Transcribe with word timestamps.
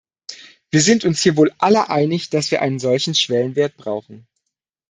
Wir 0.71 0.81
sind 0.81 1.05
uns 1.05 1.21
hier 1.21 1.37
wohl 1.37 1.53
alle 1.59 1.89
einig, 1.91 2.31
dass 2.31 2.49
wir 2.49 2.63
einen 2.63 2.79
solchen 2.79 3.13
Schwellenwert 3.13 3.77
brauchen. 3.77 4.27